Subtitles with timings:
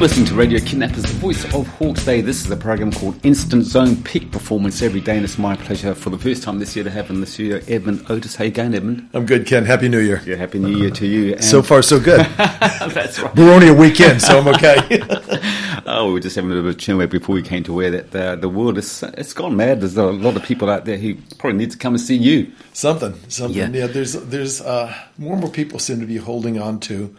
[0.00, 2.20] Listening to Radio Kidnappers, the voice of Hawke's Bay.
[2.20, 5.94] This is a program called Instant Zone Peak Performance every day, and it's my pleasure
[5.94, 8.34] for the first time this year to have in the studio Edmond Otis.
[8.34, 9.08] How you going, Edmond?
[9.14, 9.64] I'm good, Ken.
[9.64, 10.20] Happy New Year.
[10.26, 11.34] Yeah, Happy New Year to you.
[11.34, 12.20] And so far, so good.
[12.36, 13.34] That's right.
[13.36, 15.00] We're only a weekend, so I'm okay.
[15.86, 17.72] oh, we were just having a little bit of a chin before we came to
[17.72, 19.80] where that uh, the world is it's gone mad.
[19.80, 22.52] There's a lot of people out there who probably need to come and see you.
[22.72, 23.56] Something, something.
[23.56, 27.14] Yeah, yeah there's there's uh, more and more people seem to be holding on to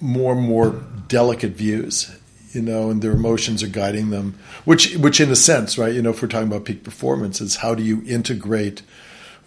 [0.00, 2.14] more and more delicate views
[2.52, 4.38] you know, and their emotions are guiding them.
[4.64, 5.92] Which, which in a sense, right?
[5.92, 8.82] You know, if we're talking about peak performance, is how do you integrate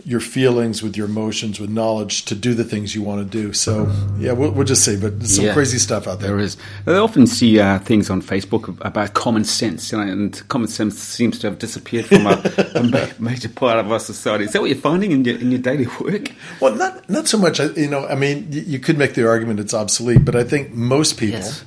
[0.05, 3.53] your feelings with your emotions with knowledge to do the things you want to do.
[3.53, 4.99] So yeah, we'll, we'll just see.
[4.99, 6.29] but there's some yeah, crazy stuff out there.
[6.29, 6.57] There is.
[6.87, 10.97] I often see uh, things on Facebook about common sense, you know, and common sense
[10.97, 12.31] seems to have disappeared from a,
[12.75, 14.45] a, major part of our society.
[14.45, 16.31] Is that what you're finding in your in your daily work?
[16.59, 17.59] Well, not not so much.
[17.59, 21.17] You know, I mean, you could make the argument it's obsolete, but I think most
[21.17, 21.39] people.
[21.39, 21.65] Yes.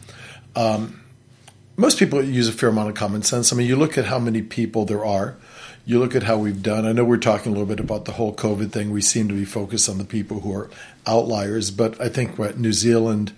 [0.56, 1.00] Um,
[1.77, 3.52] most people use a fair amount of common sense.
[3.52, 5.36] I mean, you look at how many people there are.
[5.86, 6.86] You look at how we've done.
[6.86, 8.90] I know we're talking a little bit about the whole COVID thing.
[8.90, 10.70] We seem to be focused on the people who are
[11.06, 13.32] outliers, but I think what New Zealand,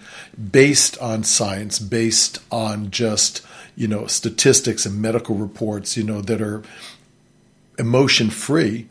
[0.52, 6.41] based on science, based on just you know statistics and medical reports, you know that
[6.41, 6.62] are
[7.79, 8.87] emotion free,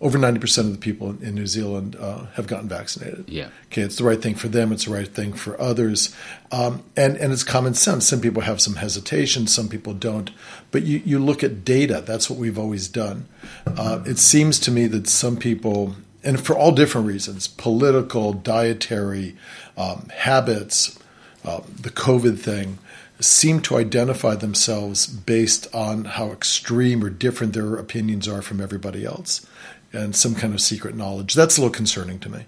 [0.00, 3.28] over 90% of the people in, New Zealand uh, have gotten vaccinated.
[3.28, 3.48] Yeah.
[3.66, 6.14] Okay, it's the right thing for them, it's the right thing for others.
[6.52, 8.06] Um, and, and it's common sense.
[8.06, 10.30] Some people have some hesitation, some people don't.
[10.70, 13.26] But you, you look at data, that's what we've always done.
[13.66, 19.36] Uh, it seems to me that some people, and for all different reasons political, dietary,
[19.76, 20.96] um, habits,
[21.44, 22.78] uh, the COVID thing
[23.20, 29.04] seem to identify themselves based on how extreme or different their opinions are from everybody
[29.04, 29.44] else
[29.92, 31.34] and some kind of secret knowledge.
[31.34, 32.46] That's a little concerning to me.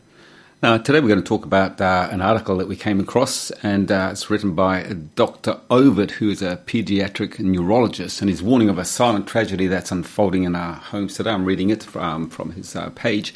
[0.62, 3.90] Now, today we're going to talk about uh, an article that we came across, and
[3.90, 4.82] uh, it's written by
[5.14, 5.58] Dr.
[5.70, 10.44] Ovid, who is a pediatric neurologist, and he's warning of a silent tragedy that's unfolding
[10.44, 11.30] in our homes today.
[11.30, 13.34] I'm reading it from, from his uh, page.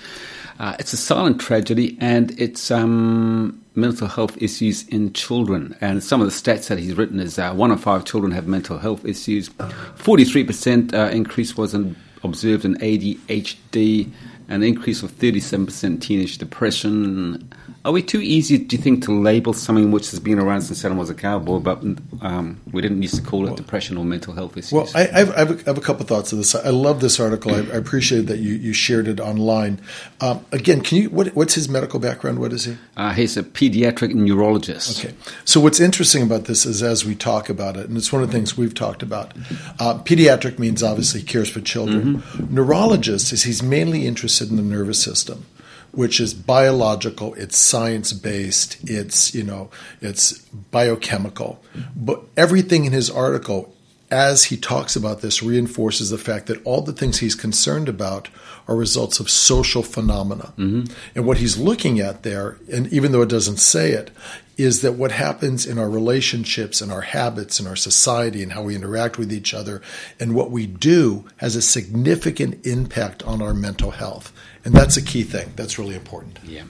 [0.58, 5.76] Uh, it's a silent tragedy, and it's um, mental health issues in children.
[5.80, 8.46] And some of the stats that he's written is uh, one in five children have
[8.46, 9.48] mental health issues.
[9.48, 14.10] 43% uh, increase was in observed an ADHD,
[14.48, 17.52] an increase of 37% teenage depression.
[17.84, 20.82] Are we too easy, do you think, to label something which has been around since
[20.84, 21.82] Adam was a cowboy, but
[22.22, 24.72] um, we didn't used to call it well, depression or mental health issues?
[24.72, 26.54] Well, I, I, have, I, have, a couple thoughts of this.
[26.54, 27.54] I love this article.
[27.54, 29.80] I, I appreciate that you, you shared it online.
[30.22, 31.10] Um, again, can you?
[31.10, 32.38] What, what's his medical background?
[32.38, 32.78] What is he?
[32.96, 35.04] Uh, he's a pediatric neurologist.
[35.04, 35.14] Okay.
[35.44, 38.28] So what's interesting about this is as we talk about it, and it's one of
[38.28, 39.32] the things we've talked about.
[39.78, 42.16] Uh, pediatric means obviously cares for children.
[42.16, 42.54] Mm-hmm.
[42.54, 45.46] Neurologist is he's mainly interested in the nervous system
[45.94, 50.38] which is biological, it's science based, it's you know, it's
[50.72, 51.62] biochemical.
[51.94, 53.72] But everything in his article
[54.10, 58.28] as he talks about this reinforces the fact that all the things he's concerned about
[58.68, 60.52] are results of social phenomena.
[60.56, 60.92] Mm-hmm.
[61.14, 64.10] And what he's looking at there, and even though it doesn't say it,
[64.56, 68.62] is that what happens in our relationships and our habits and our society and how
[68.62, 69.82] we interact with each other
[70.20, 74.32] and what we do has a significant impact on our mental health.
[74.64, 75.52] And that's a key thing.
[75.56, 76.38] That's really important.
[76.44, 76.64] Yeah.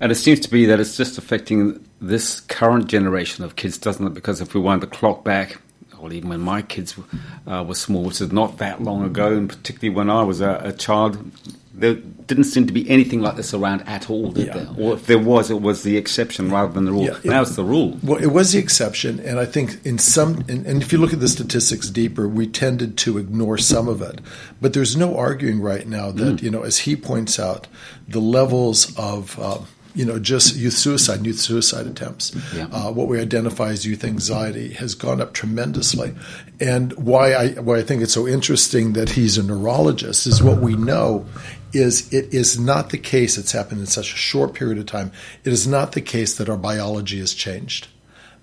[0.00, 4.06] And it seems to be that it's just affecting this current generation of kids, doesn't
[4.06, 4.14] it?
[4.14, 5.58] Because if we wind the clock back,
[5.98, 6.96] or even when my kids
[7.46, 10.60] uh, were small, which is not that long ago, and particularly when I was a,
[10.64, 11.18] a child,
[11.72, 14.54] there didn't seem to be anything like this around at all, did yeah.
[14.54, 14.68] there?
[14.78, 17.04] Or if there was, it was the exception rather than the rule.
[17.04, 17.98] Yeah, it, now it's the rule.
[18.02, 21.12] Well, it was the exception, and I think in some, and, and, if you look
[21.12, 24.20] at the statistics deeper, we tended to ignore some of it.
[24.60, 26.42] But there's no arguing right now that mm.
[26.42, 27.68] you know, as he points out,
[28.08, 29.60] the levels of uh,
[29.94, 32.34] you know, just youth suicide, youth suicide attempts.
[32.54, 32.68] Yeah.
[32.70, 36.14] Uh, what we identify as youth anxiety has gone up tremendously.
[36.60, 40.58] And why I why I think it's so interesting that he's a neurologist is what
[40.60, 41.26] we know
[41.72, 43.38] is it is not the case.
[43.38, 45.12] It's happened in such a short period of time.
[45.44, 47.88] It is not the case that our biology has changed.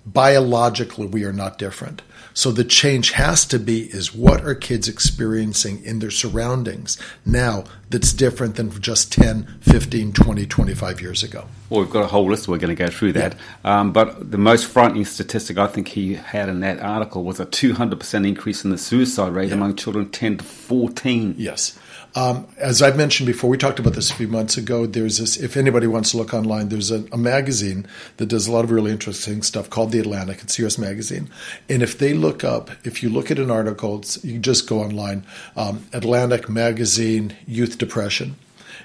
[0.06, 2.02] Biologically, we are not different.
[2.38, 6.96] So the change has to be is what are kids experiencing in their surroundings
[7.26, 11.46] now that's different than just 10, 15, 20, 25 years ago.
[11.70, 12.48] Well, we've got a whole list.
[12.48, 13.34] We're going to go through that.
[13.64, 13.80] Yeah.
[13.80, 17.46] Um, but the most frightening statistic I think he had in that article was a
[17.46, 19.54] 200% increase in the suicide rate yeah.
[19.54, 21.34] among children 10 to 14.
[21.38, 21.78] Yes.
[22.14, 24.86] Um, as I've mentioned before, we talked about this a few months ago.
[24.86, 27.86] There's this, if anybody wants to look online, there's a, a, magazine
[28.16, 30.42] that does a lot of really interesting stuff called The Atlantic.
[30.42, 31.28] It's a US Magazine.
[31.68, 35.24] And if they look up, if you look at an article, you just go online,
[35.54, 38.36] um, Atlantic Magazine, Youth Depression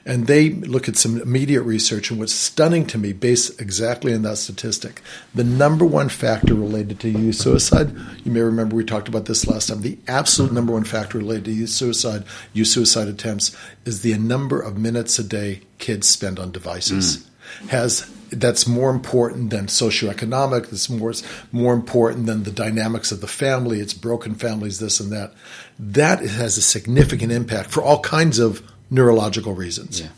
[0.06, 4.24] and they look at some immediate research, and what's stunning to me, based exactly on
[4.24, 5.02] that statistic,
[5.34, 9.48] the number one factor related to youth suicide, you may remember we talked about this
[9.48, 13.56] last time, the absolute number one factor related to youth suicide, youth suicide attempts,
[13.86, 17.18] is the number of minutes a day kids spend on devices.
[17.18, 17.30] Mm.
[17.70, 20.70] Has that's more important than socioeconomic.
[20.70, 21.14] That's more
[21.52, 23.80] more important than the dynamics of the family.
[23.80, 25.34] It's broken families, this and that.
[25.78, 30.02] That has a significant impact for all kinds of neurological reasons.
[30.02, 30.10] Yeah.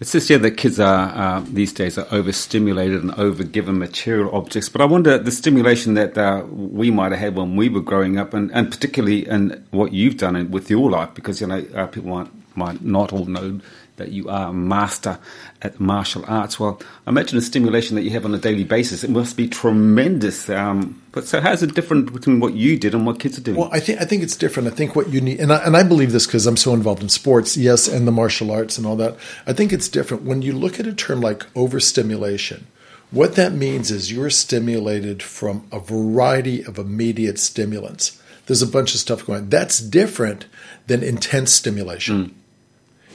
[0.00, 4.68] It says here that kids are uh, these days are overstimulated and overgiven material objects.
[4.68, 8.18] But I wonder the stimulation that uh, we might have had when we were growing
[8.18, 11.86] up, and, and particularly in what you've done with your life, because you know uh,
[11.86, 13.60] people might might not all know
[13.96, 15.18] that you are a master
[15.62, 16.58] at martial arts.
[16.58, 19.04] Well, I imagine the stimulation that you have on a daily basis.
[19.04, 20.48] It must be tremendous.
[20.50, 23.56] Um, but so, how's it different between what you did and what kids are doing?
[23.56, 24.68] Well, I think I think it's different.
[24.68, 27.02] I think what you need, and I, and I believe this because I'm so involved
[27.02, 29.16] in sports, yes, and the martial arts and all that.
[29.46, 32.66] I think it's different when you look at a term like overstimulation.
[33.10, 38.20] What that means is you're stimulated from a variety of immediate stimulants.
[38.46, 39.48] There's a bunch of stuff going on.
[39.50, 40.46] That's different
[40.88, 42.24] than intense stimulation.
[42.24, 42.34] Mm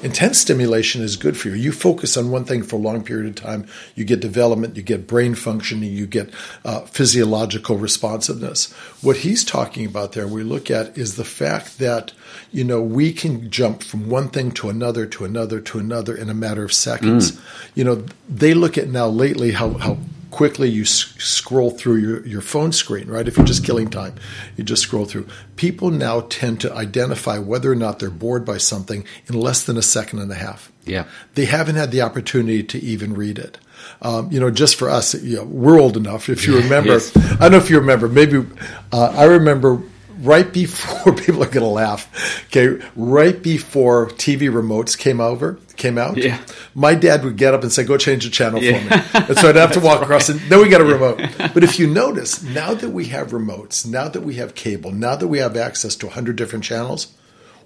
[0.02, 1.56] intense stimulation is good for you.
[1.56, 4.84] You focus on one thing for a long period of time, you get development, you
[4.84, 6.30] get brain functioning, you get
[6.64, 8.72] uh, physiological responsiveness.
[9.02, 12.12] What he's talking about there, we look at, is the fact that
[12.52, 16.30] you know we can jump from one thing to another to another to another in
[16.30, 17.32] a matter of seconds.
[17.32, 17.42] Mm.
[17.76, 19.98] You know, they look at now lately how how
[20.32, 23.28] quickly you s- scroll through your, your phone screen, right?
[23.28, 24.16] If you're just killing time,
[24.58, 25.28] you just scroll through.
[25.56, 29.78] People now tend to identify whether or not they're bored by something in less than
[29.78, 30.72] a second and a half.
[30.86, 31.06] Yeah.
[31.36, 33.58] They haven't had the opportunity to even read it.
[34.02, 36.30] Um, you know, just for us, you know, we're old enough.
[36.30, 37.16] If you remember, yes.
[37.16, 38.46] I don't know if you remember, maybe
[38.92, 39.82] uh, I remember
[40.22, 42.46] right before people are going to laugh.
[42.48, 46.18] Okay, right before TV remotes came over, came out.
[46.18, 46.40] Yeah.
[46.76, 48.80] My dad would get up and say, "Go change the channel yeah.
[48.80, 50.30] for me," and so I'd have to walk across.
[50.30, 51.18] And then we got a remote.
[51.54, 55.16] But if you notice, now that we have remotes, now that we have cable, now
[55.16, 57.08] that we have access to hundred different channels,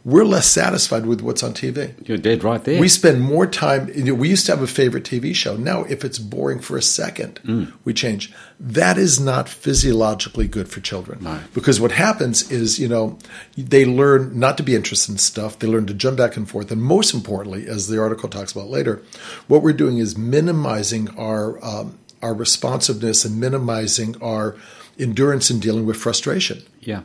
[0.06, 1.94] we're less satisfied with what's on TV.
[2.08, 2.80] You're dead right there.
[2.80, 3.90] We spend more time.
[3.96, 5.56] You know, we used to have a favorite TV show.
[5.56, 7.72] Now, if it's boring for a second, mm.
[7.86, 8.34] we change.
[8.60, 11.24] That is not physiologically good for children.
[11.24, 11.40] No.
[11.54, 13.18] Because what happens is, you know,
[13.58, 15.60] they learn not to be interested in stuff.
[15.60, 16.70] They learn to jump back and forth.
[16.70, 19.02] And most importantly, as the article talks about later,
[19.48, 24.56] what we're doing is minimizing our um, our responsiveness and minimizing our
[24.98, 26.64] endurance in dealing with frustration.
[26.80, 27.02] Yeah.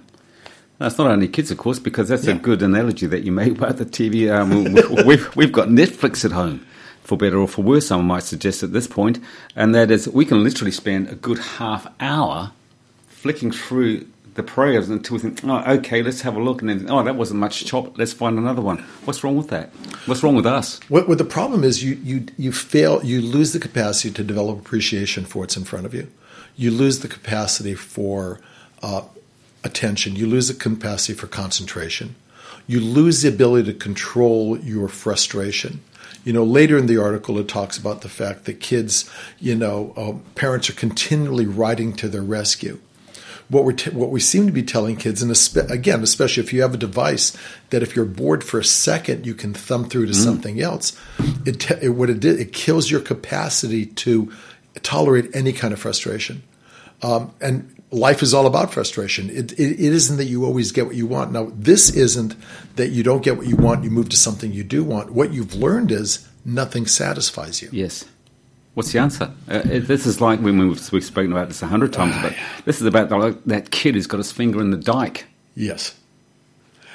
[0.79, 2.35] That's not only kids, of course, because that's yeah.
[2.35, 4.33] a good analogy that you made about the TV.
[4.33, 6.65] Um, we've, we've got Netflix at home,
[7.03, 9.19] for better or for worse, someone might suggest at this point,
[9.57, 12.53] and that is we can literally spend a good half hour
[13.09, 16.87] flicking through the programs until we think, oh, okay, let's have a look, and then,
[16.89, 18.79] oh, that wasn't much chop, let's find another one.
[19.05, 19.71] What's wrong with that?
[20.07, 20.79] What's wrong with us?
[20.89, 24.61] What, what the problem is, you, you, you fail, you lose the capacity to develop
[24.61, 26.07] appreciation for what's in front of you.
[26.57, 28.39] You lose the capacity for
[28.81, 29.03] uh,
[29.69, 32.17] attention, you lose the capacity for concentration,
[32.67, 35.81] you lose the ability to control your frustration.
[36.25, 39.95] You know, later in the article, it talks about the fact that kids, you know,
[39.97, 42.81] uh, parents are continually riding to their rescue.
[43.49, 46.53] What we t- what we seem to be telling kids, and espe- again, especially if
[46.53, 47.35] you have a device
[47.71, 50.23] that if you're bored for a second, you can thumb through to mm.
[50.23, 50.95] something else.
[51.47, 54.31] It, te- it what it did, it kills your capacity to
[54.83, 56.43] tolerate any kind of frustration.
[57.01, 59.31] Um, and life is all about frustration.
[59.31, 61.33] It, it, it isn't that you always get what you want.
[61.33, 62.35] Now, this isn't
[62.77, 65.13] that you don't get what you want, you move to something you do want.
[65.13, 67.69] What you've learned is nothing satisfies you.
[67.73, 68.05] Yes.
[68.75, 69.33] What's the answer?
[69.49, 72.81] Uh, this is like when we've, we've spoken about this a hundred times, but this
[72.81, 75.27] is about the, that kid who's got his finger in the dike.
[75.57, 75.99] Yes.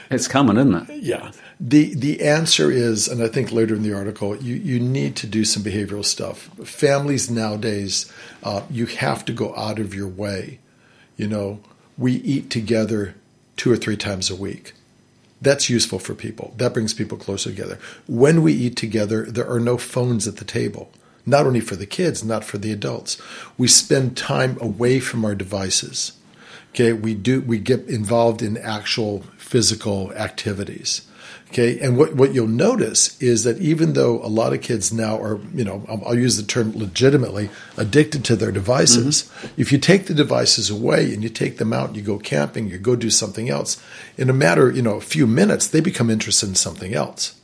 [0.10, 1.04] It's coming, isn't it?
[1.04, 1.32] Yeah.
[1.60, 5.28] The the answer is, and I think later in the article, you, you need to
[5.28, 6.50] do some behavioral stuff.
[6.64, 8.12] Families nowadays,
[8.44, 10.60] uh, you have to go out of your way
[11.24, 11.62] you know,
[11.98, 13.16] we eat together
[13.56, 14.74] two or three times a week.
[15.42, 16.54] That's useful for people.
[16.58, 17.80] That brings people closer together.
[18.10, 20.92] When we eat together, there are no phones at the table,
[21.26, 23.22] not only for the kids, not for the adults.
[23.58, 26.12] We spend time away from our devices.
[26.72, 31.08] Okay, we do we get involved in actual physical activities.
[31.54, 35.22] Okay, and what, what you'll notice is that even though a lot of kids now
[35.22, 39.62] are, you know, I'll, I'll use the term legitimately addicted to their devices, mm-hmm.
[39.62, 42.70] if you take the devices away and you take them out, and you go camping,
[42.70, 43.80] you go do something else,
[44.18, 47.40] in a matter, you know, a few minutes, they become interested in something else.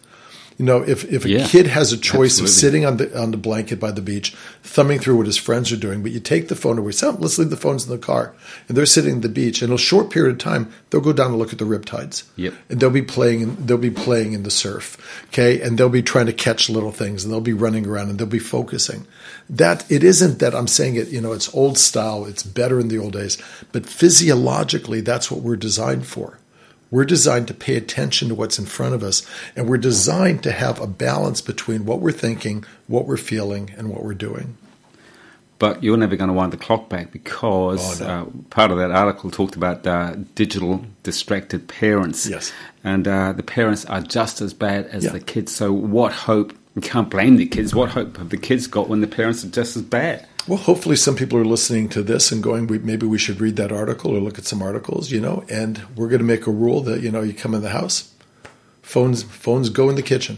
[0.60, 2.44] You know, if, if a yeah, kid has a choice absolutely.
[2.44, 5.72] of sitting on the on the blanket by the beach, thumbing through what his friends
[5.72, 7.98] are doing, but you take the phone away, say, let's leave the phones in the
[7.98, 8.36] car,
[8.68, 11.28] and they're sitting on the beach, in a short period of time, they'll go down
[11.28, 12.24] and look at the riptides.
[12.36, 12.54] Yep.
[12.68, 14.98] And they'll be playing they'll be playing in the surf.
[15.30, 15.62] Okay.
[15.62, 18.28] And they'll be trying to catch little things and they'll be running around and they'll
[18.28, 19.08] be focusing.
[19.50, 22.90] That it isn't that I'm saying it, you know, it's old style, it's better in
[22.90, 23.38] the old days,
[23.72, 26.39] but physiologically that's what we're designed for.
[26.92, 30.52] We're designed to pay attention to what's in front of us, and we're designed to
[30.52, 34.58] have a balance between what we're thinking, what we're feeling, and what we're doing.
[35.60, 38.12] But you're never going to wind the clock back because oh, no.
[38.12, 42.26] uh, part of that article talked about uh, digital distracted parents.
[42.26, 42.54] Yes.
[42.84, 45.12] And uh, the parents are just as bad as yeah.
[45.12, 45.54] the kids.
[45.54, 46.54] So, what hope?
[46.80, 47.76] You can't blame the kids.
[47.76, 50.26] What hope have the kids got when the parents are just as bad?
[50.48, 53.74] Well, hopefully, some people are listening to this and going, maybe we should read that
[53.74, 55.44] article or look at some articles, you know.
[55.50, 58.14] And we're going to make a rule that you know, you come in the house,
[58.82, 60.38] phones phones go in the kitchen.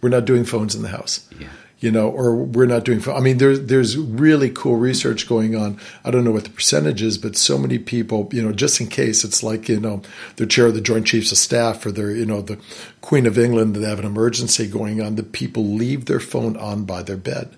[0.00, 1.28] We're not doing phones in the house.
[1.40, 1.48] Yeah.
[1.80, 3.02] You know, or we're not doing.
[3.08, 5.78] I mean, there's there's really cool research going on.
[6.04, 8.86] I don't know what the percentage is, but so many people, you know, just in
[8.88, 10.02] case, it's like you know,
[10.36, 12.58] the chair of the Joint Chiefs of Staff or their, you know, the
[13.00, 15.14] Queen of England, that have an emergency going on.
[15.14, 17.56] The people leave their phone on by their bed.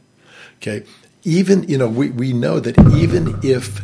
[0.58, 0.84] Okay,
[1.24, 3.82] even you know we, we know that even if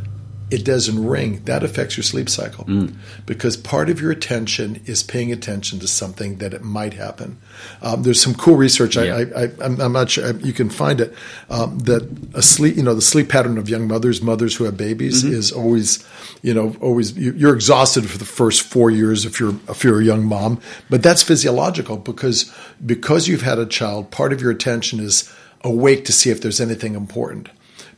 [0.50, 2.94] it doesn't ring, that affects your sleep cycle mm.
[3.26, 7.38] because part of your attention is paying attention to something that it might happen.
[7.82, 8.96] Um, there's some cool research.
[8.96, 9.24] Yeah.
[9.36, 11.14] I, I, am not sure you can find it.
[11.50, 14.76] Um, that a sleep, you know, the sleep pattern of young mothers, mothers who have
[14.76, 15.34] babies, mm-hmm.
[15.34, 16.06] is always,
[16.40, 20.04] you know, always you're exhausted for the first four years if you're if you're a
[20.04, 22.52] young mom, but that's physiological because
[22.84, 26.60] because you've had a child, part of your attention is awake to see if there's
[26.60, 27.50] anything important.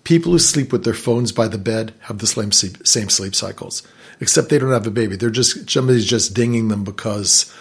[0.05, 3.35] People who sleep with their phones by the bed have the same sleep, same sleep
[3.35, 3.83] cycles,
[4.21, 5.17] except they don't have a baby.
[5.17, 7.55] They're just somebody's just dinging them because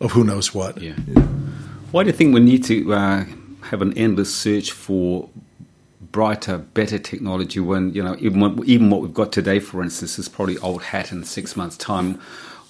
[0.00, 0.80] of who knows what.
[0.80, 0.94] Yeah.
[1.06, 1.22] yeah.
[1.90, 3.24] Why do you think we need to uh,
[3.62, 5.28] have an endless search for
[6.12, 10.28] brighter, better technology when you know even even what we've got today, for instance, is
[10.28, 12.20] probably old hat in six months' time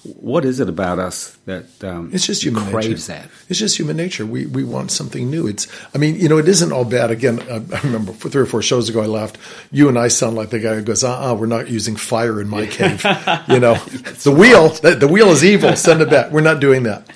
[0.03, 3.21] what is it about us that um, it's just human craves nature.
[3.21, 3.31] that?
[3.49, 4.25] It's just human nature.
[4.25, 5.45] We we want something new.
[5.45, 7.11] It's I mean you know it isn't all bad.
[7.11, 9.37] Again, I remember three or four shows ago I laughed.
[9.71, 12.41] You and I sound like the guy who goes, "Uh, uh we're not using fire
[12.41, 13.03] in my cave."
[13.47, 15.75] you know, the wheel the, the wheel is evil.
[15.75, 16.31] Send it back.
[16.31, 17.07] We're not doing that.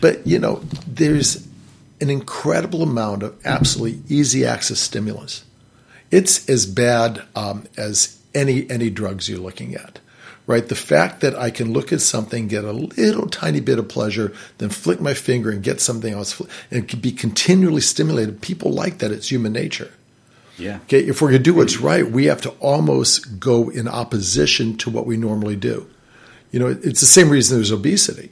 [0.00, 0.56] But you know,
[0.88, 1.46] there's
[2.00, 5.44] an incredible amount of absolutely easy access stimulus.
[6.10, 10.00] It's as bad um, as any any drugs you're looking at
[10.46, 10.68] right?
[10.68, 14.32] The fact that I can look at something, get a little tiny bit of pleasure,
[14.58, 18.42] then flick my finger and get something else, and can be continually stimulated.
[18.42, 19.10] People like that.
[19.10, 19.92] It's human nature.
[20.58, 20.80] Yeah.
[20.84, 21.00] Okay.
[21.00, 24.90] If we're going to do what's right, we have to almost go in opposition to
[24.90, 25.88] what we normally do.
[26.52, 28.30] You know, it's the same reason there's obesity.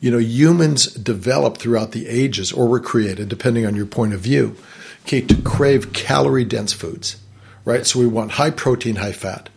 [0.00, 4.20] You know, humans develop throughout the ages, or were created, depending on your point of
[4.20, 4.56] view,
[5.02, 7.20] okay, to crave calorie dense foods,
[7.64, 7.86] right?
[7.86, 9.50] So we want high protein, high fat.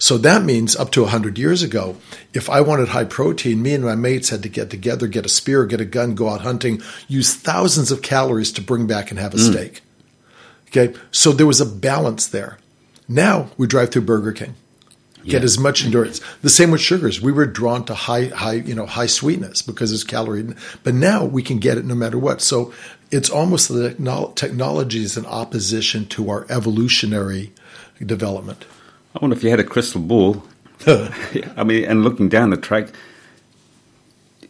[0.00, 1.94] So that means up to 100 years ago,
[2.32, 5.28] if I wanted high protein, me and my mates had to get together, get a
[5.28, 9.20] spear, get a gun, go out hunting, use thousands of calories to bring back and
[9.20, 9.52] have a mm.
[9.52, 9.82] steak.
[10.68, 12.56] Okay, so there was a balance there.
[13.08, 14.54] Now we drive through Burger King,
[15.24, 15.44] get yeah.
[15.44, 16.22] as much endurance.
[16.40, 17.20] The same with sugars.
[17.20, 20.54] We were drawn to high, high, you know, high sweetness because it's calorie.
[20.82, 22.40] But now we can get it no matter what.
[22.40, 22.72] So
[23.10, 23.90] it's almost the
[24.34, 27.52] technology is in opposition to our evolutionary
[28.02, 28.64] development.
[29.14, 30.42] I wonder if you had a crystal ball.
[30.86, 32.88] I mean, and looking down the track,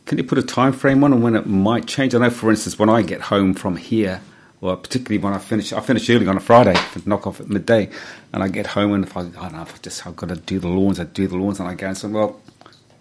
[0.06, 2.14] can you put a time frame on and when it might change?
[2.14, 4.20] I know, for instance, when I get home from here,
[4.60, 6.74] or particularly when I finish, I finish early on a Friday,
[7.06, 7.88] knock off at midday,
[8.32, 10.28] and I get home and if I, I don't know, if I just I've got
[10.28, 12.40] to do the lawns, I do the lawns, and I go and say, well,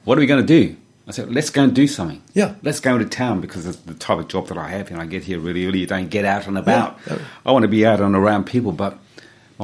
[0.06, 0.76] what are we going to do?
[1.08, 2.22] I said, let's go and do something.
[2.34, 2.54] Yeah.
[2.62, 4.92] Let's go into town because of the type of job that I have.
[4.92, 5.80] And I get here really early.
[5.80, 7.00] You don't get out and about.
[7.08, 7.18] Yeah.
[7.48, 9.00] I want to be out and around people, but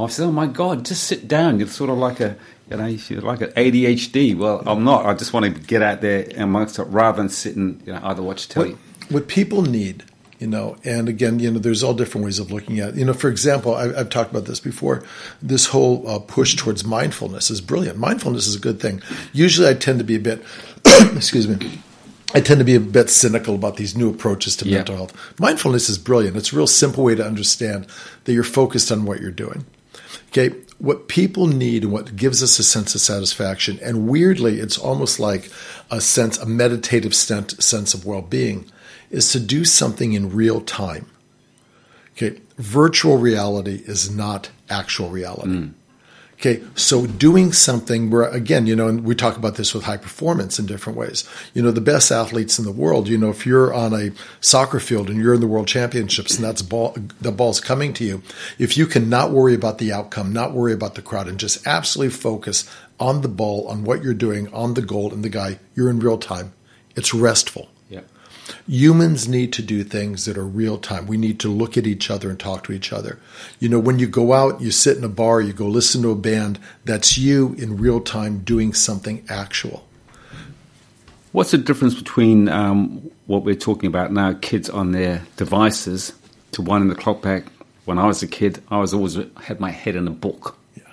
[0.02, 1.60] wife says, "Oh my God, just sit down.
[1.60, 2.36] You're sort of like a,
[2.70, 5.06] you know, you're like an ADHD." Well, I'm not.
[5.06, 8.22] I just want to get out there amongst it rather than sitting, you know either
[8.22, 8.72] watch telly.
[8.72, 10.04] What, what people need,
[10.40, 12.90] you know, and again, you know, there's all different ways of looking at.
[12.90, 12.96] it.
[12.96, 15.04] You know, for example, I, have talked about this before.
[15.42, 17.98] This whole uh, push towards mindfulness is brilliant.
[17.98, 19.02] Mindfulness is a good thing.
[19.32, 20.44] Usually, I tend to be a bit,
[21.16, 21.82] excuse me.
[22.34, 25.40] I tend to be a bit cynical about these new approaches to mental health.
[25.40, 26.36] Mindfulness is brilliant.
[26.36, 27.88] It's a real simple way to understand
[28.26, 29.66] that you're focused on what you're doing.
[30.38, 34.78] Okay, what people need and what gives us a sense of satisfaction, and weirdly, it's
[34.78, 35.50] almost like
[35.90, 38.70] a sense, a meditative sense of well being,
[39.10, 41.06] is to do something in real time.
[42.12, 45.52] Okay, virtual reality is not actual reality.
[45.52, 45.74] Mm.
[46.38, 49.98] Okay, so doing something where, again, you know, and we talk about this with high
[49.98, 51.28] performance in different ways.
[51.54, 54.12] You know, the best athletes in the world, you know, if you're on a
[54.42, 58.04] soccer field and you're in the world championships and that's ball, the ball's coming to
[58.04, 58.22] you,
[58.60, 61.66] if you can not worry about the outcome, not worry about the crowd, and just
[61.66, 65.60] absolutely focus on the ball, on what you're doing, on the goal and the guy,
[65.74, 66.52] you're in real time.
[66.98, 67.70] It's restful.
[68.68, 71.08] Humans need to do things that are real time.
[71.08, 73.20] We need to look at each other and talk to each other.
[73.60, 76.12] You know, when you go out, you sit in a bar, you go listen to
[76.12, 79.88] a band, that's you in real time doing something actual.
[81.32, 86.14] What's the difference between um, what we're talking about now, kids on their devices,
[86.54, 87.46] to one in the clock back?
[87.84, 90.58] When I was a kid, I was always had my head in a book.
[90.76, 90.84] Yeah.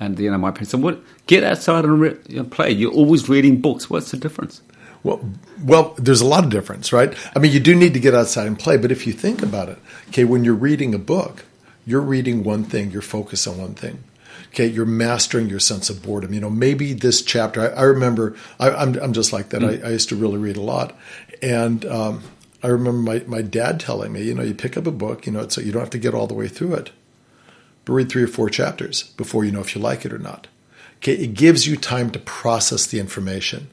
[0.00, 1.02] And you know, my parents said, "What?
[1.26, 2.70] Get outside and re- play.
[2.70, 3.90] You're always reading books.
[3.90, 4.62] What's the difference?"
[5.04, 5.20] Well,
[5.62, 7.14] well, there's a lot of difference, right?
[7.36, 9.68] I mean, you do need to get outside and play, but if you think about
[9.68, 11.44] it, okay, when you're reading a book,
[11.86, 14.02] you're reading one thing, you're focused on one thing.
[14.48, 16.32] Okay, you're mastering your sense of boredom.
[16.32, 17.60] You know, maybe this chapter.
[17.60, 18.34] I, I remember.
[18.58, 19.62] I, am I'm, I'm just like that.
[19.62, 20.96] I, I, used to really read a lot,
[21.42, 22.22] and um,
[22.62, 25.32] I remember my, my dad telling me, you know, you pick up a book, you
[25.32, 26.90] know, so you don't have to get all the way through it,
[27.84, 30.46] but read three or four chapters before you know if you like it or not.
[30.96, 33.68] Okay, it gives you time to process the information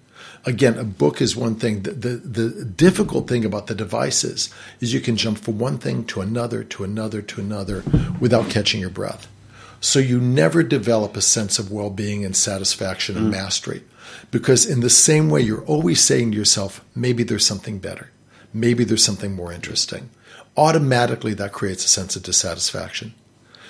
[0.46, 1.84] again, a book is one thing.
[1.84, 6.06] The, the, the, difficult thing about the devices is you can jump from one thing
[6.06, 7.84] to another, to another, to another
[8.20, 9.28] without catching your breath.
[9.80, 13.32] So you never develop a sense of well being and satisfaction and mm.
[13.32, 13.84] mastery.
[14.30, 18.12] Because in the same way, you're always saying to yourself, maybe there's something better.
[18.54, 20.10] Maybe there's something more interesting.
[20.58, 23.14] Automatically, that creates a sense of dissatisfaction.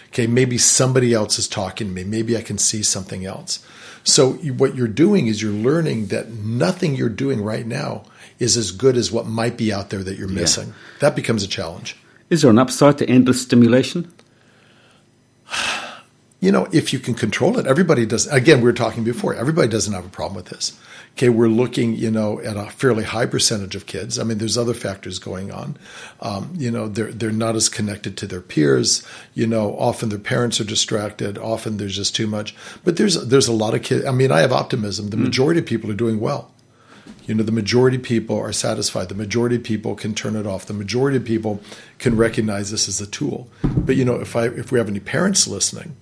[0.08, 2.04] Okay, maybe somebody else is talking to me.
[2.04, 3.66] Maybe I can see something else.
[4.04, 8.04] So what you're doing is you're learning that nothing you're doing right now
[8.40, 10.70] is as good as what might be out there that you're missing.
[10.70, 10.74] Yeah.
[11.00, 11.98] That becomes a challenge.
[12.30, 14.12] Is there an upside to endless stimulation?
[16.44, 18.26] You know, if you can control it, everybody does.
[18.26, 19.36] Again, we were talking before.
[19.36, 20.76] Everybody doesn't have a problem with this.
[21.14, 24.18] Okay, we're looking, you know, at a fairly high percentage of kids.
[24.18, 25.78] I mean, there's other factors going on.
[26.22, 29.06] Um, you know, they're they're not as connected to their peers.
[29.34, 31.38] You know, often their parents are distracted.
[31.38, 32.56] Often there's just too much.
[32.84, 34.06] But there's there's a lot of kids.
[34.06, 35.10] I mean, I have optimism.
[35.10, 35.24] The mm.
[35.24, 36.52] majority of people are doing well.
[37.26, 39.10] You know, the majority of people are satisfied.
[39.10, 40.66] The majority of people can turn it off.
[40.66, 41.62] The majority of people
[42.00, 43.48] can recognize this as a tool.
[43.64, 45.96] But you know, if I if we have any parents listening,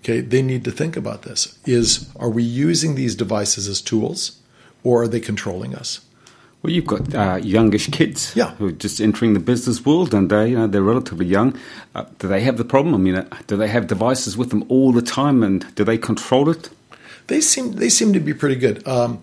[0.00, 1.58] okay, they need to think about this.
[1.64, 4.37] Is are we using these devices as tools?
[4.84, 6.00] Or are they controlling us?
[6.62, 8.50] Well, you've got uh, youngish kids yeah.
[8.56, 11.56] who are just entering the business world, and they, you know, they're relatively young.
[11.94, 12.94] Uh, do they have the problem?
[12.94, 15.98] I mean, uh, do they have devices with them all the time, and do they
[15.98, 16.70] control it?
[17.28, 18.86] They seem they seem to be pretty good.
[18.88, 19.22] Um,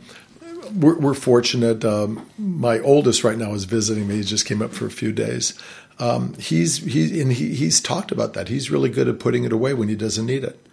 [0.74, 1.84] we're, we're, fortunate.
[1.84, 4.16] Um, my oldest right now is visiting me.
[4.16, 5.60] He just came up for a few days.
[6.00, 8.48] Um, he's he and he, he's talked about that.
[8.48, 10.66] He's really good at putting it away when he doesn't need it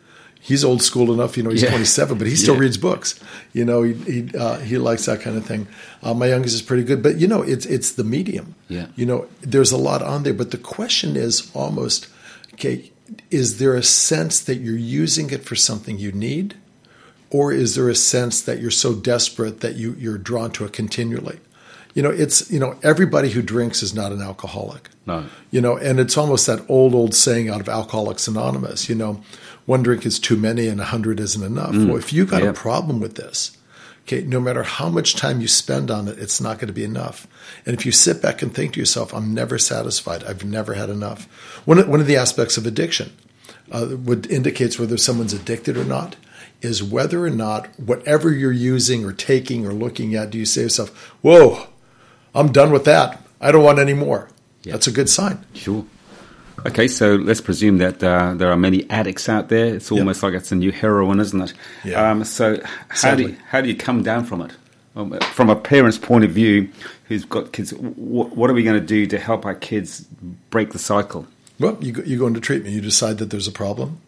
[0.43, 1.37] he's old school enough.
[1.37, 1.71] You know, he's yeah.
[1.71, 2.61] 27, but he still yeah.
[2.61, 3.19] reads books.
[3.53, 5.69] You know, he he, uh, he likes that kind of thing.
[6.03, 8.55] Uh, my youngest is pretty good, but you know, it's it's the medium.
[8.69, 8.89] Yeah.
[8.97, 12.09] You know, there's a lot on there, but the question is almost
[12.55, 12.91] okay.
[13.31, 16.57] Is there a sense that you're using it for something you need,
[17.31, 20.73] or is there a sense that you're so desperate that you you're drawn to it
[20.73, 21.39] continually?
[21.95, 24.89] You know, it's you know everybody who drinks is not an alcoholic.
[25.05, 25.27] No.
[25.51, 28.89] You know, and it's almost that old old saying out of Alcoholics Anonymous.
[28.89, 29.23] You know,
[29.73, 31.73] one drink is too many and a hundred isn't enough.
[31.73, 31.87] Mm.
[31.89, 33.57] Well, if you got a problem with this,
[34.03, 36.85] okay, no matter how much time you spend on it, it's not going to be
[36.85, 37.27] enough.
[37.65, 40.91] And if you sit back and think to yourself, I'm never satisfied, I've never had
[40.91, 41.25] enough.
[41.65, 43.13] One of, one of the aspects of addiction,
[43.71, 46.17] uh, what indicates whether someone's addicted or not,
[46.61, 50.61] is whether or not whatever you're using or taking or looking at, do you say
[50.61, 50.91] to yourself,
[51.23, 51.69] "Whoa,
[52.35, 53.27] I'm done with that.
[53.41, 54.29] I don't want any more."
[54.65, 55.47] That's a good sign.
[55.55, 55.87] Sure.
[56.67, 59.75] Okay, so let's presume that uh, there are many addicts out there.
[59.75, 60.33] It's almost yep.
[60.33, 61.55] like it's a new heroin, isn't it?
[61.85, 62.11] Yeah.
[62.11, 64.53] Um, so how do you, how do you come down from it?
[64.95, 66.69] Um, from a parent's point of view,
[67.09, 70.03] who's got kids, what, what are we going to do to help our kids
[70.51, 71.27] break the cycle?
[71.59, 72.75] Well, you go, you go into treatment.
[72.75, 74.01] You decide that there's a problem.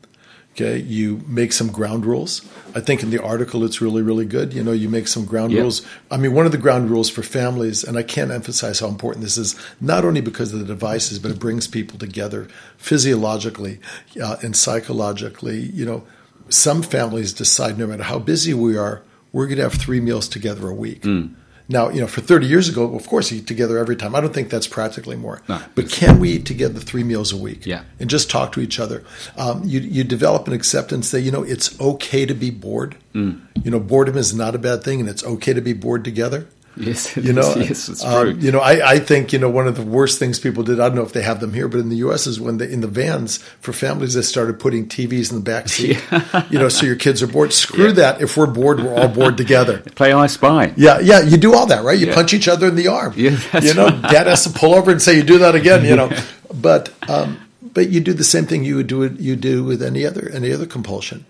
[0.54, 2.40] Okay, you make some ground rules.
[2.76, 4.54] I think in the article it's really, really good.
[4.54, 5.62] You know, you make some ground yep.
[5.62, 5.82] rules.
[6.12, 9.24] I mean, one of the ground rules for families, and I can't emphasize how important
[9.24, 13.80] this is, not only because of the devices, but it brings people together physiologically
[14.22, 15.58] uh, and psychologically.
[15.58, 16.04] You know,
[16.48, 20.28] some families decide no matter how busy we are, we're going to have three meals
[20.28, 21.02] together a week.
[21.02, 21.34] Mm.
[21.68, 24.14] Now, you know, for 30 years ago, of course, eat together every time.
[24.14, 25.40] I don't think that's practically more.
[25.48, 27.64] No, but can we eat together three meals a week?
[27.64, 27.84] Yeah.
[27.98, 29.02] And just talk to each other?
[29.36, 32.96] Um, you, you develop an acceptance that, you know, it's okay to be bored.
[33.14, 33.40] Mm.
[33.64, 36.46] You know, boredom is not a bad thing and it's okay to be bored together.
[36.76, 39.76] Yes, you know, yes, it's um, you know, I, I think you know one of
[39.76, 40.80] the worst things people did.
[40.80, 42.26] I don't know if they have them here, but in the U.S.
[42.26, 45.68] is when they, in the vans for families they started putting TVs in the back
[45.68, 46.02] seat.
[46.50, 47.52] you know, so your kids are bored.
[47.52, 47.92] Screw Yeah.
[47.92, 48.20] that.
[48.22, 49.78] If we're bored, we're all bored together.
[49.94, 50.72] Play I Spy.
[50.76, 51.98] Yeah, yeah, you do all that, right?
[51.98, 52.14] You Yeah.
[52.14, 53.14] punch each other in the arm.
[53.16, 54.02] Yeah, you know, right.
[54.02, 56.10] dad has to pull over and say, "You do that again," you know.
[56.52, 60.04] But um, but you do the same thing you would do you do with any
[60.04, 61.24] other any other compulsion.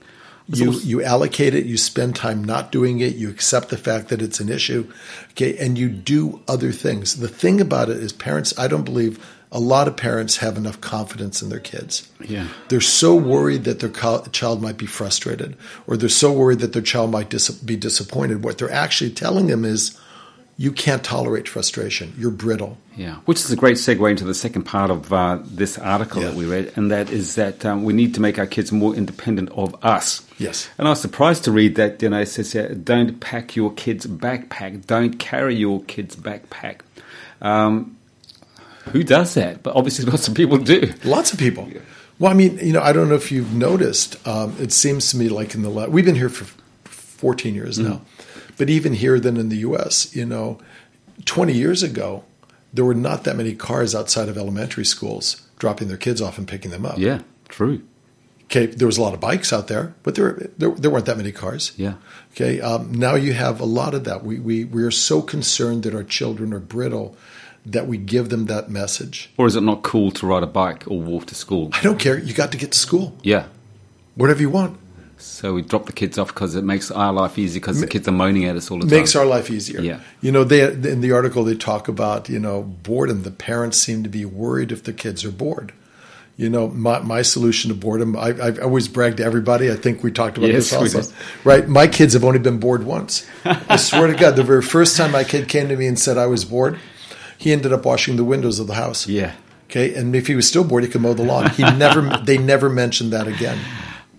[0.47, 1.65] You you allocate it.
[1.65, 3.15] You spend time not doing it.
[3.17, 4.91] You accept the fact that it's an issue,
[5.31, 7.17] okay, and you do other things.
[7.17, 8.53] The thing about it is, parents.
[8.59, 12.11] I don't believe a lot of parents have enough confidence in their kids.
[12.21, 12.49] Yeah.
[12.69, 16.73] They're so worried that their co- child might be frustrated, or they're so worried that
[16.75, 18.45] their child might dis- be disappointed.
[18.45, 19.97] What they're actually telling them is,
[20.57, 22.13] you can't tolerate frustration.
[22.19, 22.77] You're brittle.
[22.97, 26.29] Yeah, which is a great segue into the second part of uh, this article Yeah.
[26.29, 28.95] that we read, and that is that um, we need to make our kids more
[28.95, 30.24] independent of us.
[30.39, 30.69] Yes.
[30.79, 33.73] And I was surprised to read that, you know, it says, uh, don't pack your
[33.73, 36.81] kid's backpack, don't carry your kid's backpack.
[37.41, 37.97] Um,
[38.87, 39.63] who does that?
[39.63, 40.93] But obviously lots of people do.
[41.05, 41.69] Lots of people.
[42.19, 44.27] Well, I mean, you know, I don't know if you've noticed.
[44.27, 46.45] Um, it seems to me like in the la- we've been here for
[46.85, 48.03] 14 years now,
[48.57, 50.59] but even here, then in the U.S., you know,
[51.25, 52.25] 20 years ago,
[52.73, 56.47] there were not that many cars outside of elementary schools dropping their kids off and
[56.47, 56.99] picking them up.
[56.99, 57.83] Yeah, true.
[58.45, 61.17] Okay, there was a lot of bikes out there, but there there, there weren't that
[61.17, 61.73] many cars.
[61.77, 61.95] Yeah.
[62.33, 64.25] Okay, um, now you have a lot of that.
[64.25, 67.17] We, we we are so concerned that our children are brittle
[67.67, 69.31] that we give them that message.
[69.39, 71.71] Or is it not cool to ride a bike or walk to school?
[71.73, 72.19] I don't care.
[72.19, 73.17] You got to get to school.
[73.23, 73.47] Yeah.
[74.17, 74.79] Whatever you want
[75.17, 78.07] So we drop the kids off because it makes our life easy because the kids
[78.07, 78.99] are moaning at us all the time.
[78.99, 79.81] makes our life easier.
[79.81, 80.01] Yeah.
[80.21, 83.23] You know, they in the article they talk about you know boredom.
[83.23, 85.73] The parents seem to be worried if the kids are bored.
[86.37, 89.71] You know, my, my solution to boredom, I, I've always bragged to everybody.
[89.71, 91.15] I think we talked about Yes, this also.
[91.45, 91.69] Right?
[91.69, 93.25] My kids have only been bored once.
[93.45, 96.19] I swear to God, the very first time my kid came to me and said
[96.19, 96.79] I was bored,
[97.39, 99.07] he ended up washing the windows of the house.
[99.07, 99.35] Yeah.
[99.67, 99.95] Okay.
[99.95, 101.51] And if he was still bored, he could mow the lawn.
[101.51, 103.59] He never, they never mentioned that again.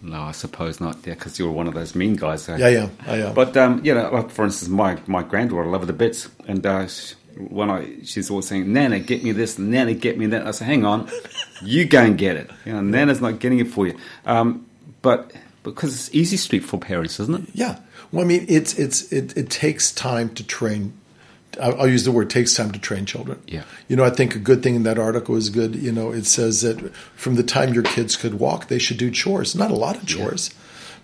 [0.01, 0.97] No, I suppose not.
[1.05, 2.43] Yeah, because you're one of those mean guys.
[2.43, 2.55] So.
[2.55, 3.33] Yeah, yeah, I am.
[3.33, 6.29] But um, you know, like for instance, my my granddaughter, I love her to bits,
[6.47, 10.27] and uh, she, when I she's always saying, "Nana, get me this," "Nana, get me
[10.27, 11.09] that." I say, "Hang on,
[11.61, 13.97] you go and get it." You know, Nana's not getting it for you.
[14.25, 14.65] Um,
[15.01, 15.31] but
[15.63, 17.49] because it's easy street for parents, isn't it?
[17.53, 17.79] Yeah.
[18.11, 20.93] Well, I mean, it's it's it, it takes time to train.
[21.61, 23.41] I'll I'll use the word takes time to train children.
[23.47, 23.63] Yeah.
[23.87, 25.75] You know, I think a good thing in that article is good.
[25.75, 29.11] You know, it says that from the time your kids could walk, they should do
[29.11, 29.55] chores.
[29.55, 30.53] Not a lot of chores.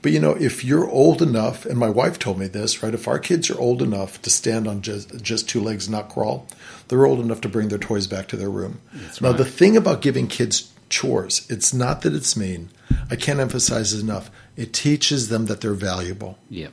[0.02, 2.94] But you know, if you're old enough, and my wife told me this, right?
[2.94, 6.10] If our kids are old enough to stand on just just two legs, and not
[6.10, 6.48] crawl,
[6.88, 8.82] they're old enough to bring their toys back to their room.
[9.22, 9.38] now, right.
[9.38, 12.70] the thing about giving kids chores, it's not that it's mean.
[13.10, 14.30] I can't emphasize it enough.
[14.58, 16.38] It teaches them that they're valuable.
[16.50, 16.70] Yeah.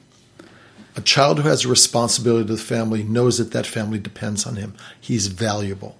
[0.96, 4.56] A child who has a responsibility to the family knows that that family depends on
[4.56, 4.74] him.
[5.00, 5.96] He's valuable.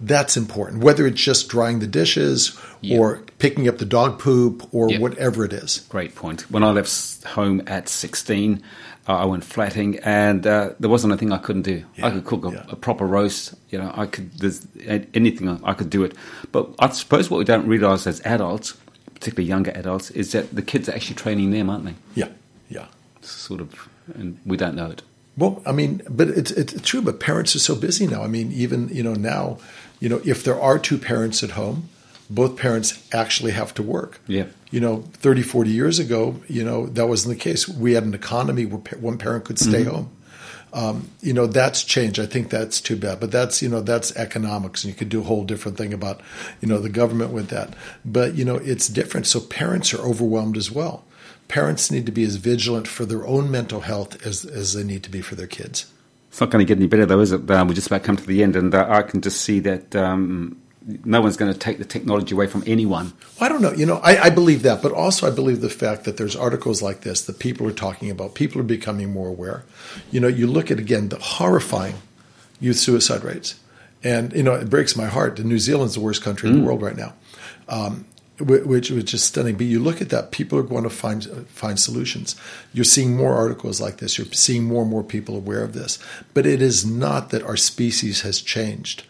[0.00, 0.82] That's important.
[0.82, 2.98] Whether it's just drying the dishes Yeah.
[2.98, 4.98] or picking up the dog poop or Yeah.
[4.98, 5.84] whatever it is.
[5.88, 6.50] Great point.
[6.50, 8.60] When I left home at 16,
[9.08, 11.84] uh, I went flatting, and uh, there wasn't a thing I couldn't do.
[12.02, 12.64] I could cook a, yeah.
[12.68, 13.54] a proper roast.
[13.70, 14.32] You know, I could.
[14.38, 14.66] There's
[15.14, 16.14] anything I could do it.
[16.52, 18.74] But I suppose what we don't realise as adults,
[19.14, 21.94] particularly younger adults, is that the kids are actually training them, aren't they?
[22.14, 22.28] Yeah,
[22.68, 22.86] yeah.
[23.20, 25.02] Sort of, and we don't know it.
[25.36, 27.02] Well, I mean, but it's, it's true.
[27.02, 28.22] But parents are so busy now.
[28.22, 29.58] I mean, even you know now,
[30.00, 31.88] you know, if there are two parents at home,
[32.30, 34.20] both parents actually have to work.
[34.26, 34.46] Yeah.
[34.70, 37.68] You know, 30, 40 years ago, you know, that wasn't the case.
[37.68, 39.90] We had an economy where one parent could stay mm-hmm.
[39.90, 40.16] home.
[40.74, 42.18] Um, you know, that's changed.
[42.18, 43.20] I think that's too bad.
[43.20, 44.84] But that's, you know, that's economics.
[44.84, 46.20] And you could do a whole different thing about,
[46.60, 47.74] you know, the government with that.
[48.04, 49.26] But, you know, it's different.
[49.28, 51.04] So parents are overwhelmed as well.
[51.46, 55.04] Parents need to be as vigilant for their own mental health as, as they need
[55.04, 55.86] to be for their kids.
[56.28, 57.48] It's not going to get any better, though, is it?
[57.48, 59.94] Um, we're just about come to the end, and uh, I can just see that
[59.94, 63.14] um, no one's going to take the technology away from anyone.
[63.40, 63.72] Well, I don't know.
[63.72, 66.82] You know, I, I believe that, but also I believe the fact that there's articles
[66.82, 68.34] like this that people are talking about.
[68.34, 69.64] People are becoming more aware.
[70.10, 71.96] You know, you look at again the horrifying
[72.60, 73.58] youth suicide rates,
[74.02, 75.38] and you know it breaks my heart.
[75.38, 77.14] New Zealand's the worst country in the world right now,
[77.68, 78.04] um,
[78.38, 79.56] which which is stunning.
[79.56, 82.36] But you look at that, people are going to find find solutions.
[82.74, 84.18] You're seeing more articles like this.
[84.18, 85.98] You're seeing more and more people aware of this.
[86.34, 89.04] But it is not that our species has changed.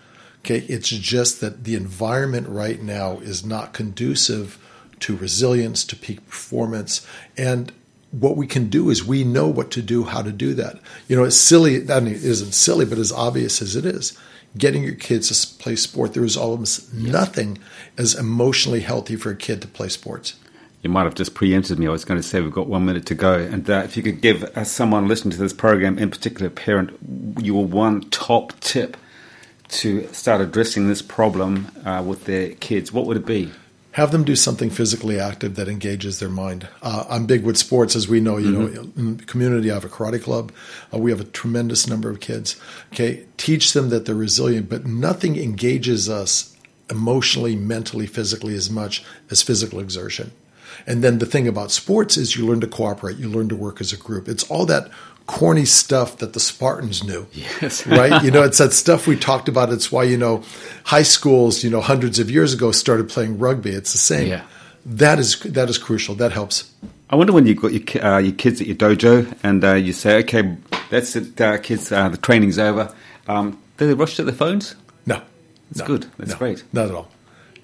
[0.45, 4.59] Okay, it's just that the environment right now is not conducive
[5.01, 7.07] to resilience, to peak performance,
[7.39, 7.73] and
[8.11, 10.79] what we can do is we know what to do, how to do that.
[11.09, 11.91] You know, it's silly.
[11.91, 14.17] I mean, it isn't silly, but as obvious as it is,
[14.59, 17.59] getting your kids to play sport, there is almost nothing
[17.97, 20.35] as emotionally healthy for a kid to play sports.
[20.83, 21.87] You might have just preempted me.
[21.87, 23.39] I was going to say we've got one minute to go.
[23.39, 26.51] And uh, if you could give uh, someone listening to this program, in particular a
[26.51, 26.91] parent,
[27.41, 28.99] your one top tip
[29.81, 33.51] to start addressing this problem uh, with their kids, what would it be?
[33.95, 36.67] have them do something physically active that engages their mind.
[36.83, 38.39] Uh, I'm big with sports, as we know.
[38.39, 38.75] You mm-hmm.
[38.75, 40.51] know, in the community, I have a karate club.
[40.93, 42.61] Uh, we have a tremendous number of kids.
[42.93, 46.57] Okay, teach them that they're resilient, but nothing engages us
[46.91, 50.33] emotionally, mentally, physically as much as physical exertion.
[50.89, 53.81] And then the thing about sports is you learn to cooperate, you learn to work
[53.81, 54.29] as a group.
[54.29, 54.91] It's all that
[55.27, 57.27] corny stuff that the Spartans knew.
[57.33, 57.87] Yes.
[57.87, 58.23] right?
[58.23, 59.73] You know, it's that stuff we talked about.
[59.73, 60.43] It's why, you know,
[60.85, 63.71] high schools, you know, hundreds of years ago started playing rugby.
[63.71, 64.29] It's the same.
[64.29, 64.45] Yeah.
[64.87, 66.15] That is that is crucial.
[66.17, 66.71] That helps.
[67.09, 69.93] I wonder when you've got your, uh, your kids at your dojo and uh, you
[69.93, 70.57] say, okay,
[70.91, 72.93] that's it, uh, kids, uh, the training's over.
[73.29, 74.75] Um, do they rush to their phones?
[75.07, 75.23] No.
[75.71, 76.07] That's no, good.
[76.19, 76.65] That's no, great.
[76.73, 77.11] Not at all.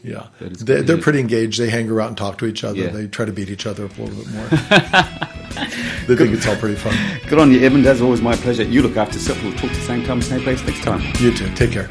[0.02, 1.60] Yeah, they're, they're, pretty engaged.
[1.60, 2.78] They hang around and talk to each other.
[2.78, 2.88] Yeah.
[2.88, 4.48] They try to beat each other up a little bit more.
[6.10, 6.94] they think it's all pretty fun.
[7.28, 7.86] Good on you, Edmond.
[7.86, 8.64] As always, my pleasure.
[8.64, 9.42] You look after yourself.
[9.42, 11.00] We'll talk to the same time, same place next time.
[11.20, 11.48] You too.
[11.54, 11.88] Take care.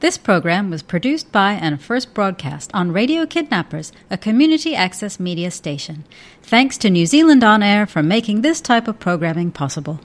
[0.00, 5.50] This program was produced by and first broadcast on Radio Kidnappers, a community access media
[5.50, 6.04] station.
[6.40, 10.00] Thanks to New Zealand On Air for making this type of programming possible.